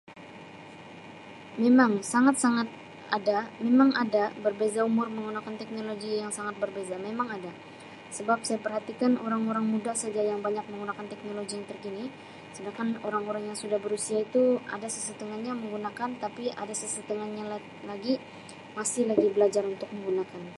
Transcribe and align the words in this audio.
Memang 1.63 1.91
sangat-sangat 2.13 2.67
ada, 3.17 3.37
memang 3.67 3.89
ada 4.03 4.23
berbeza 4.45 4.81
umur 4.89 5.05
menggunakan 5.15 5.55
teknologi 5.61 6.11
yang 6.21 6.31
sangat 6.37 6.55
berbeza 6.63 6.95
memang 7.07 7.27
ada, 7.37 7.51
sebab 8.17 8.39
saya 8.47 8.59
perhatikan 8.65 9.11
orang-orang 9.25 9.65
muda 9.73 9.91
seja 10.03 10.21
yang 10.31 10.39
banyak 10.47 10.65
menggunakan 10.73 11.05
teknologi 11.11 11.53
yang 11.57 11.67
terkini 11.71 12.05
sedangkan 12.55 12.87
orang-orang 13.07 13.43
yang 13.49 13.55
sudah 13.63 13.79
berusia 13.85 14.17
itu 14.27 14.43
ada 14.75 14.83
sesetengahnya 14.95 15.51
menggunakan 15.61 16.09
tapi 16.23 16.43
ada 16.61 16.73
sesetengahnya 16.81 17.43
la-lagi 17.51 18.13
masih 18.77 19.03
lagi 19.11 19.27
belajar 19.35 19.63
untuk 19.73 19.87
menggunakannya. 19.95 20.49